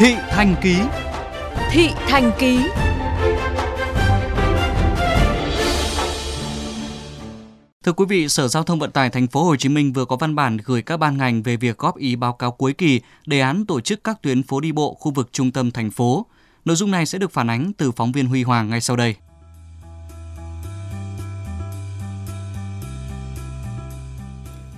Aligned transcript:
Thị 0.00 0.16
Thành 0.30 0.56
Ký 0.62 0.76
Thị 1.70 1.88
Thành 2.08 2.32
Ký 2.38 2.60
Thưa 7.84 7.92
quý 7.92 8.04
vị, 8.08 8.28
Sở 8.28 8.48
Giao 8.48 8.62
thông 8.62 8.78
Vận 8.78 8.90
tải 8.90 9.10
Thành 9.10 9.26
phố 9.26 9.44
Hồ 9.44 9.56
Chí 9.56 9.68
Minh 9.68 9.92
vừa 9.92 10.04
có 10.04 10.16
văn 10.16 10.34
bản 10.34 10.58
gửi 10.64 10.82
các 10.82 10.96
ban 10.96 11.16
ngành 11.16 11.42
về 11.42 11.56
việc 11.56 11.78
góp 11.78 11.96
ý 11.96 12.16
báo 12.16 12.32
cáo 12.32 12.50
cuối 12.50 12.72
kỳ 12.72 13.00
đề 13.26 13.40
án 13.40 13.66
tổ 13.66 13.80
chức 13.80 14.04
các 14.04 14.22
tuyến 14.22 14.42
phố 14.42 14.60
đi 14.60 14.72
bộ 14.72 14.94
khu 14.94 15.12
vực 15.12 15.28
trung 15.32 15.50
tâm 15.50 15.70
thành 15.70 15.90
phố. 15.90 16.26
Nội 16.64 16.76
dung 16.76 16.90
này 16.90 17.06
sẽ 17.06 17.18
được 17.18 17.32
phản 17.32 17.50
ánh 17.50 17.72
từ 17.72 17.92
phóng 17.92 18.12
viên 18.12 18.26
Huy 18.26 18.42
Hoàng 18.42 18.70
ngay 18.70 18.80
sau 18.80 18.96
đây. 18.96 19.14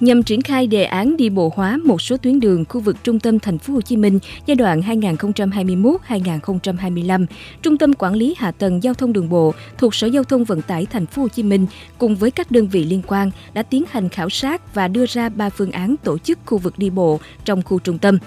Nhằm 0.02 0.22
triển 0.22 0.42
khai 0.42 0.66
đề 0.66 0.84
án 0.84 1.16
đi 1.16 1.30
bộ 1.30 1.52
hóa 1.54 1.78
một 1.84 2.02
số 2.02 2.16
tuyến 2.16 2.40
đường 2.40 2.64
khu 2.68 2.80
vực 2.80 2.96
trung 3.04 3.20
tâm 3.20 3.38
thành 3.38 3.58
phố 3.58 3.74
Hồ 3.74 3.80
Chí 3.80 3.96
Minh 3.96 4.18
giai 4.46 4.54
đoạn 4.54 4.80
2021-2025, 4.80 7.26
Trung 7.62 7.78
tâm 7.78 7.92
Quản 7.98 8.14
lý 8.14 8.34
hạ 8.38 8.50
tầng 8.50 8.82
giao 8.82 8.94
thông 8.94 9.12
đường 9.12 9.28
bộ 9.28 9.54
thuộc 9.78 9.94
Sở 9.94 10.06
Giao 10.06 10.24
thông 10.24 10.44
Vận 10.44 10.62
tải 10.62 10.86
thành 10.86 11.06
phố 11.06 11.22
Hồ 11.22 11.28
Chí 11.28 11.42
Minh 11.42 11.66
cùng 11.98 12.16
với 12.16 12.30
các 12.30 12.50
đơn 12.50 12.68
vị 12.68 12.84
liên 12.84 13.02
quan 13.06 13.30
đã 13.54 13.62
tiến 13.62 13.84
hành 13.90 14.08
khảo 14.08 14.28
sát 14.28 14.74
và 14.74 14.88
đưa 14.88 15.06
ra 15.06 15.28
ba 15.28 15.50
phương 15.50 15.70
án 15.70 15.94
tổ 16.04 16.18
chức 16.18 16.38
khu 16.46 16.58
vực 16.58 16.78
đi 16.78 16.90
bộ 16.90 17.20
trong 17.44 17.62
khu 17.62 17.78
trung 17.78 17.98
tâm. 17.98 18.18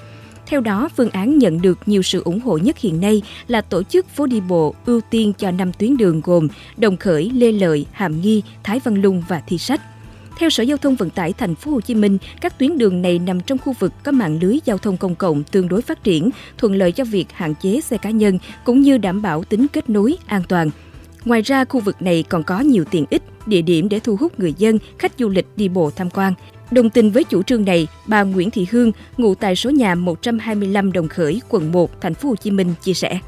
Theo 0.48 0.62
đó, 0.62 0.90
phương 0.96 1.10
án 1.10 1.38
nhận 1.38 1.62
được 1.62 1.80
nhiều 1.86 2.02
sự 2.02 2.24
ủng 2.24 2.40
hộ 2.40 2.58
nhất 2.58 2.78
hiện 2.78 3.02
nay 3.02 3.22
là 3.48 3.62
tổ 3.62 3.84
chức 3.84 4.10
phố 4.10 4.26
đi 4.26 4.40
bộ 4.40 4.76
ưu 4.86 5.02
tiên 5.10 5.34
cho 5.38 5.52
5 5.52 5.74
tuyến 5.74 5.98
đường 5.98 6.22
gồm 6.24 6.48
Đồng 6.78 6.98
Khởi, 6.98 7.30
Lê 7.30 7.52
Lợi, 7.52 7.86
Hàm 7.92 8.22
Nghi, 8.22 8.44
Thái 8.64 8.80
Văn 8.84 9.02
Lung 9.02 9.24
và 9.28 9.42
Thi 9.48 9.58
Sách. 9.58 9.82
Theo 10.38 10.50
Sở 10.50 10.64
Giao 10.64 10.78
thông 10.78 10.96
Vận 10.96 11.10
tải 11.10 11.34
Thành 11.34 11.56
phố 11.56 11.72
Hồ 11.72 11.82
Chí 11.82 11.96
Minh, 11.96 12.18
các 12.42 12.60
tuyến 12.60 12.78
đường 12.78 13.02
này 13.02 13.20
nằm 13.20 13.42
trong 13.42 13.58
khu 13.58 13.74
vực 13.80 13.94
có 14.04 14.12
mạng 14.12 14.40
lưới 14.42 14.60
giao 14.66 14.78
thông 14.78 14.98
công 14.98 15.16
cộng 15.16 15.44
tương 15.44 15.68
đối 15.68 15.82
phát 15.82 16.04
triển, 16.04 16.30
thuận 16.58 16.76
lợi 16.76 16.92
cho 16.92 17.04
việc 17.04 17.26
hạn 17.34 17.54
chế 17.62 17.82
xe 17.82 17.98
cá 17.98 18.10
nhân 18.10 18.40
cũng 18.64 18.82
như 18.82 18.98
đảm 18.98 19.22
bảo 19.22 19.44
tính 19.44 19.68
kết 19.68 19.90
nối 19.90 20.18
an 20.26 20.42
toàn. 20.50 20.70
Ngoài 21.26 21.42
ra, 21.42 21.66
khu 21.66 21.80
vực 21.80 22.02
này 22.02 22.24
còn 22.30 22.44
có 22.44 22.60
nhiều 22.60 22.86
tiện 22.92 23.06
ích, 23.10 23.24
địa 23.46 23.62
điểm 23.62 23.90
để 23.90 24.00
thu 24.00 24.16
hút 24.16 24.40
người 24.40 24.54
dân, 24.58 24.80
khách 24.98 25.12
du 25.20 25.30
lịch 25.30 25.48
đi 25.56 25.70
bộ 25.70 25.92
tham 25.92 26.10
quan. 26.10 26.34
Đồng 26.72 26.90
tình 26.90 27.12
với 27.12 27.24
chủ 27.24 27.44
trương 27.44 27.66
này, 27.66 27.88
bà 28.08 28.24
Nguyễn 28.24 28.52
Thị 28.52 28.68
Hương, 28.72 28.92
ngụ 29.18 29.36
tại 29.36 29.56
số 29.56 29.70
nhà 29.70 29.96
125 29.96 30.92
Đồng 30.92 31.08
Khởi, 31.08 31.42
quận 31.50 31.72
1, 31.72 32.02
thành 32.02 32.14
phố 32.14 32.30
Hồ 32.30 32.36
Chí 32.36 32.52
Minh 32.52 32.74
chia 32.84 32.94
sẻ 32.94 33.20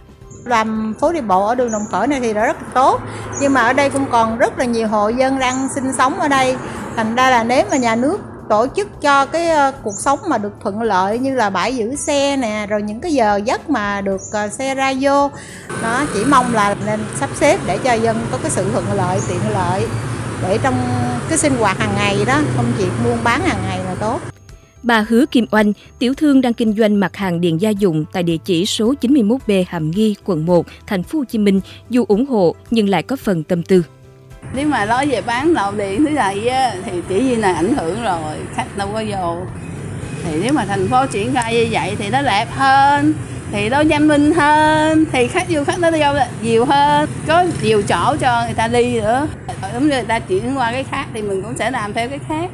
làm 0.47 0.93
phố 0.99 1.13
đi 1.13 1.21
bộ 1.21 1.47
ở 1.47 1.55
đường 1.55 1.71
Đồng 1.71 1.85
Khởi 1.91 2.07
này 2.07 2.19
thì 2.19 2.33
đã 2.33 2.45
rất 2.45 2.57
tốt. 2.73 3.01
Nhưng 3.41 3.53
mà 3.53 3.61
ở 3.61 3.73
đây 3.73 3.89
cũng 3.89 4.05
còn 4.11 4.37
rất 4.37 4.59
là 4.59 4.65
nhiều 4.65 4.87
hộ 4.87 5.09
dân 5.09 5.39
đang 5.39 5.69
sinh 5.75 5.93
sống 5.97 6.19
ở 6.19 6.27
đây. 6.27 6.55
Thành 6.95 7.15
ra 7.15 7.29
là 7.29 7.43
nếu 7.43 7.65
mà 7.71 7.77
nhà 7.77 7.95
nước 7.95 8.19
tổ 8.49 8.67
chức 8.75 9.01
cho 9.01 9.25
cái 9.25 9.49
ờ, 9.49 9.71
cuộc 9.83 9.95
sống 9.99 10.19
mà 10.27 10.37
được 10.37 10.53
thuận 10.63 10.81
lợi 10.81 11.19
như 11.19 11.35
là 11.35 11.49
bãi 11.49 11.75
giữ 11.75 11.95
xe 11.95 12.37
nè, 12.37 12.65
rồi 12.69 12.81
những 12.81 13.01
cái 13.01 13.13
giờ 13.13 13.39
giấc 13.45 13.69
mà 13.69 14.01
được 14.01 14.21
ờ, 14.31 14.47
xe 14.47 14.75
ra 14.75 14.93
vô, 15.01 15.29
nó 15.83 16.05
chỉ 16.13 16.25
mong 16.25 16.53
là 16.53 16.75
nên 16.85 16.99
sắp 17.19 17.29
xếp 17.35 17.59
để 17.65 17.77
cho 17.77 17.93
dân 17.93 18.27
có 18.31 18.37
cái 18.41 18.51
sự 18.51 18.71
thuận 18.71 18.85
lợi, 18.93 19.19
tiện 19.27 19.39
lợi 19.53 19.87
để 20.43 20.59
trong 20.63 20.75
cái 21.29 21.37
sinh 21.37 21.57
hoạt 21.59 21.79
hàng 21.79 21.93
ngày 21.95 22.17
đó 22.27 22.39
công 22.57 22.71
việc 22.77 22.89
buôn 23.05 23.17
bán 23.23 23.41
hàng 23.41 23.59
ngày 23.67 23.79
là 23.85 23.95
tốt. 23.99 24.19
Bà 24.87 25.05
Hứa 25.09 25.25
Kim 25.25 25.45
Oanh, 25.51 25.73
tiểu 25.99 26.13
thương 26.13 26.41
đang 26.41 26.53
kinh 26.53 26.73
doanh 26.73 26.99
mặt 26.99 27.15
hàng 27.15 27.41
điện 27.41 27.61
gia 27.61 27.69
dụng 27.69 28.05
tại 28.13 28.23
địa 28.23 28.37
chỉ 28.45 28.65
số 28.65 28.93
91B 29.01 29.63
Hàm 29.67 29.91
Nghi, 29.91 30.15
quận 30.25 30.45
1, 30.45 30.65
thành 30.87 31.03
phố 31.03 31.19
Hồ 31.19 31.25
Chí 31.25 31.37
Minh, 31.37 31.61
dù 31.89 32.05
ủng 32.07 32.25
hộ 32.25 32.55
nhưng 32.71 32.89
lại 32.89 33.03
có 33.03 33.15
phần 33.15 33.43
tâm 33.43 33.63
tư. 33.63 33.83
Nếu 34.55 34.67
mà 34.67 34.85
nói 34.85 35.07
về 35.07 35.21
bán 35.21 35.51
lậu 35.51 35.71
điện 35.71 36.05
thế 36.05 36.11
này 36.11 36.47
á, 36.47 36.73
thì 36.85 36.91
chỉ 37.09 37.21
như 37.21 37.35
là 37.35 37.53
ảnh 37.53 37.73
hưởng 37.73 38.03
rồi, 38.03 38.37
khách 38.55 38.77
đâu 38.77 38.89
có 38.93 39.03
vô. 39.09 39.37
Thì 40.23 40.39
nếu 40.43 40.53
mà 40.53 40.65
thành 40.65 40.87
phố 40.87 41.05
triển 41.05 41.33
khai 41.33 41.53
như 41.53 41.67
vậy 41.71 41.95
thì 41.99 42.09
nó 42.09 42.21
đẹp 42.21 42.47
hơn, 42.51 43.13
thì 43.51 43.69
nó 43.69 43.81
nhanh 43.81 44.07
minh 44.07 44.31
hơn, 44.31 45.05
thì 45.11 45.27
khách 45.27 45.47
du 45.49 45.63
khách 45.63 45.79
nó 45.79 45.91
vô 45.91 46.19
nhiều 46.41 46.65
hơn, 46.65 47.09
có 47.27 47.45
nhiều 47.63 47.81
chỗ 47.81 48.15
cho 48.19 48.43
người 48.45 48.53
ta 48.55 48.67
đi 48.67 48.99
nữa. 48.99 49.27
Đúng 49.73 49.89
người 49.89 50.03
ta 50.07 50.19
chuyển 50.19 50.57
qua 50.57 50.71
cái 50.71 50.83
khác 50.83 51.07
thì 51.13 51.21
mình 51.21 51.41
cũng 51.41 51.57
sẽ 51.57 51.71
làm 51.71 51.93
theo 51.93 52.09
cái 52.09 52.19
khác. 52.27 52.49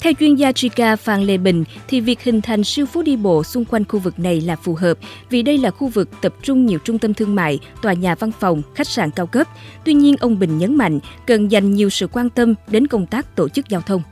Theo 0.00 0.12
chuyên 0.20 0.34
gia 0.34 0.52
Chica 0.52 0.96
Phan 0.96 1.22
Lê 1.22 1.36
Bình, 1.36 1.64
thì 1.88 2.00
việc 2.00 2.22
hình 2.22 2.40
thành 2.40 2.64
siêu 2.64 2.86
phố 2.86 3.02
đi 3.02 3.16
bộ 3.16 3.44
xung 3.44 3.64
quanh 3.64 3.84
khu 3.84 3.98
vực 3.98 4.18
này 4.18 4.40
là 4.40 4.56
phù 4.56 4.74
hợp 4.74 4.98
vì 5.30 5.42
đây 5.42 5.58
là 5.58 5.70
khu 5.70 5.88
vực 5.88 6.08
tập 6.20 6.34
trung 6.42 6.66
nhiều 6.66 6.78
trung 6.84 6.98
tâm 6.98 7.14
thương 7.14 7.34
mại, 7.34 7.58
tòa 7.82 7.92
nhà 7.92 8.14
văn 8.14 8.30
phòng, 8.40 8.62
khách 8.74 8.88
sạn 8.88 9.10
cao 9.10 9.26
cấp. 9.26 9.46
Tuy 9.84 9.94
nhiên, 9.94 10.16
ông 10.20 10.38
Bình 10.38 10.58
nhấn 10.58 10.76
mạnh 10.76 11.00
cần 11.26 11.50
dành 11.50 11.70
nhiều 11.70 11.90
sự 11.90 12.06
quan 12.06 12.30
tâm 12.30 12.54
đến 12.68 12.86
công 12.86 13.06
tác 13.06 13.36
tổ 13.36 13.48
chức 13.48 13.68
giao 13.68 13.80
thông 13.80 14.02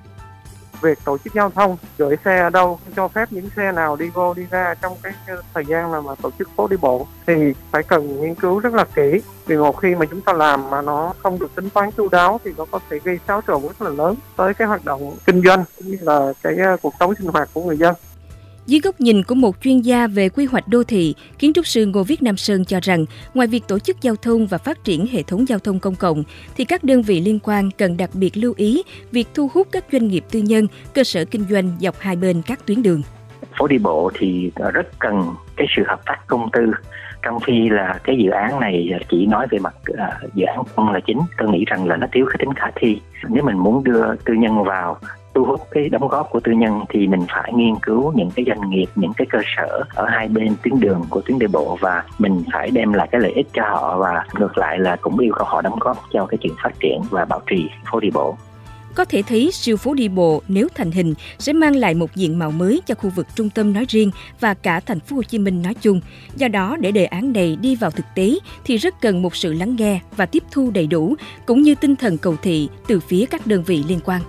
việc 0.82 0.98
tổ 1.04 1.18
chức 1.18 1.34
giao 1.34 1.50
thông, 1.50 1.76
gửi 1.98 2.16
xe 2.24 2.38
ở 2.38 2.50
đâu 2.50 2.78
cho 2.96 3.08
phép 3.08 3.32
những 3.32 3.48
xe 3.56 3.72
nào 3.72 3.96
đi 3.96 4.10
vô, 4.10 4.34
đi 4.34 4.46
ra 4.50 4.74
trong 4.82 4.96
cái 5.02 5.12
thời 5.54 5.64
gian 5.64 5.92
là 5.92 6.00
mà 6.00 6.14
tổ 6.22 6.30
chức 6.38 6.48
phố 6.56 6.68
đi 6.68 6.76
bộ, 6.76 7.06
thì 7.26 7.52
phải 7.70 7.82
cần 7.82 8.20
nghiên 8.20 8.34
cứu 8.34 8.58
rất 8.58 8.74
là 8.74 8.84
kỹ. 8.94 9.20
Vì 9.46 9.56
một 9.56 9.76
khi 9.76 9.94
mà 9.94 10.06
chúng 10.06 10.20
ta 10.20 10.32
làm 10.32 10.70
mà 10.70 10.82
nó 10.82 11.12
không 11.22 11.38
được 11.38 11.54
tính 11.54 11.70
toán 11.70 11.90
chu 11.90 12.08
đáo 12.08 12.40
thì 12.44 12.50
nó 12.56 12.64
có 12.70 12.80
thể 12.90 12.98
gây 13.04 13.18
xáo 13.28 13.40
trộn 13.46 13.62
rất 13.62 13.82
là 13.82 13.90
lớn 13.90 14.14
tới 14.36 14.54
cái 14.54 14.68
hoạt 14.68 14.84
động 14.84 15.16
kinh 15.26 15.42
doanh 15.44 15.64
cũng 15.78 15.86
như 15.86 15.98
là 16.00 16.32
cái 16.42 16.54
à, 16.56 16.76
cuộc 16.82 16.94
sống 17.00 17.14
sinh 17.14 17.28
hoạt 17.28 17.48
của 17.54 17.62
người 17.62 17.76
dân 17.76 17.94
dưới 18.68 18.80
góc 18.80 19.00
nhìn 19.00 19.22
của 19.22 19.34
một 19.34 19.56
chuyên 19.62 19.80
gia 19.80 20.06
về 20.06 20.28
quy 20.28 20.44
hoạch 20.44 20.68
đô 20.68 20.82
thị, 20.82 21.14
kiến 21.38 21.52
trúc 21.52 21.66
sư 21.66 21.86
Ngô 21.86 22.02
Viết 22.02 22.22
Nam 22.22 22.36
Sơn 22.36 22.64
cho 22.64 22.80
rằng, 22.82 23.04
ngoài 23.34 23.48
việc 23.48 23.64
tổ 23.68 23.78
chức 23.78 24.00
giao 24.00 24.16
thông 24.16 24.46
và 24.46 24.58
phát 24.58 24.84
triển 24.84 25.06
hệ 25.06 25.22
thống 25.22 25.48
giao 25.48 25.58
thông 25.58 25.80
công 25.80 25.94
cộng, 25.94 26.22
thì 26.56 26.64
các 26.64 26.84
đơn 26.84 27.02
vị 27.02 27.20
liên 27.20 27.38
quan 27.42 27.70
cần 27.78 27.96
đặc 27.96 28.10
biệt 28.14 28.36
lưu 28.36 28.54
ý 28.56 28.82
việc 29.12 29.28
thu 29.34 29.50
hút 29.54 29.68
các 29.72 29.84
doanh 29.92 30.08
nghiệp 30.08 30.24
tư 30.30 30.40
nhân, 30.40 30.66
cơ 30.94 31.04
sở 31.04 31.24
kinh 31.24 31.44
doanh 31.50 31.76
dọc 31.80 31.98
hai 31.98 32.16
bên 32.16 32.42
các 32.46 32.66
tuyến 32.66 32.82
đường. 32.82 33.02
Phố 33.58 33.66
đi 33.66 33.78
bộ 33.78 34.10
thì 34.18 34.50
rất 34.72 34.98
cần 34.98 35.34
cái 35.56 35.66
sự 35.76 35.82
hợp 35.86 36.00
tác 36.06 36.18
công 36.26 36.50
tư 36.52 36.72
trong 37.22 37.40
khi 37.40 37.68
là 37.68 38.00
cái 38.04 38.16
dự 38.18 38.30
án 38.30 38.60
này 38.60 38.90
chỉ 39.08 39.26
nói 39.26 39.46
về 39.50 39.58
mặt 39.58 39.74
uh, 39.92 40.34
dự 40.34 40.44
án 40.44 40.62
công 40.76 40.92
là 40.92 41.00
chính 41.06 41.18
tôi 41.38 41.48
nghĩ 41.48 41.64
rằng 41.64 41.86
là 41.86 41.96
nó 41.96 42.06
thiếu 42.12 42.26
cái 42.28 42.36
tính 42.38 42.54
khả 42.56 42.66
thi 42.74 43.00
nếu 43.28 43.44
mình 43.44 43.58
muốn 43.58 43.84
đưa 43.84 44.14
tư 44.24 44.34
nhân 44.34 44.64
vào 44.64 44.98
thu 45.38 45.44
hút 45.44 45.60
cái 45.70 45.88
đóng 45.88 46.08
góp 46.08 46.30
của 46.30 46.40
tư 46.40 46.52
nhân 46.52 46.84
thì 46.88 47.06
mình 47.06 47.20
phải 47.28 47.52
nghiên 47.54 47.74
cứu 47.82 48.12
những 48.14 48.30
cái 48.30 48.44
doanh 48.48 48.70
nghiệp, 48.70 48.86
những 48.94 49.12
cái 49.16 49.26
cơ 49.30 49.38
sở 49.56 49.84
ở 49.94 50.06
hai 50.08 50.28
bên 50.28 50.54
tuyến 50.62 50.80
đường 50.80 51.04
của 51.10 51.20
tuyến 51.20 51.38
đi 51.38 51.46
bộ 51.46 51.78
và 51.80 52.04
mình 52.18 52.42
phải 52.52 52.70
đem 52.70 52.92
lại 52.92 53.08
cái 53.12 53.20
lợi 53.20 53.32
ích 53.32 53.46
cho 53.52 53.62
họ 53.62 53.98
và 53.98 54.24
ngược 54.38 54.58
lại 54.58 54.78
là 54.78 54.96
cũng 54.96 55.18
yêu 55.18 55.32
cầu 55.36 55.46
họ 55.46 55.62
đóng 55.62 55.78
góp 55.80 55.96
cho 56.12 56.26
cái 56.26 56.38
chuyện 56.40 56.52
phát 56.62 56.80
triển 56.80 57.00
và 57.10 57.24
bảo 57.24 57.40
trì 57.46 57.70
phố 57.92 58.00
đi 58.00 58.10
bộ 58.10 58.36
có 58.94 59.04
thể 59.04 59.22
thấy 59.22 59.50
siêu 59.52 59.76
phố 59.76 59.94
đi 59.94 60.08
bộ 60.08 60.42
nếu 60.48 60.68
thành 60.74 60.90
hình 60.90 61.14
sẽ 61.38 61.52
mang 61.52 61.76
lại 61.76 61.94
một 61.94 62.14
diện 62.14 62.38
mạo 62.38 62.50
mới 62.50 62.80
cho 62.86 62.94
khu 62.94 63.10
vực 63.10 63.26
trung 63.34 63.50
tâm 63.50 63.72
nói 63.72 63.84
riêng 63.88 64.10
và 64.40 64.54
cả 64.54 64.80
thành 64.80 65.00
phố 65.00 65.16
Hồ 65.16 65.22
Chí 65.22 65.38
Minh 65.38 65.62
nói 65.62 65.74
chung. 65.80 66.00
Do 66.36 66.48
đó, 66.48 66.76
để 66.80 66.92
đề 66.92 67.04
án 67.04 67.32
này 67.32 67.56
đi 67.60 67.76
vào 67.76 67.90
thực 67.90 68.06
tế 68.14 68.38
thì 68.64 68.76
rất 68.76 68.94
cần 69.00 69.22
một 69.22 69.36
sự 69.36 69.52
lắng 69.52 69.76
nghe 69.78 70.00
và 70.16 70.26
tiếp 70.26 70.42
thu 70.50 70.70
đầy 70.70 70.86
đủ, 70.86 71.14
cũng 71.46 71.62
như 71.62 71.74
tinh 71.74 71.96
thần 71.96 72.18
cầu 72.18 72.36
thị 72.42 72.68
từ 72.88 73.00
phía 73.00 73.24
các 73.30 73.46
đơn 73.46 73.62
vị 73.62 73.84
liên 73.88 74.00
quan. 74.04 74.20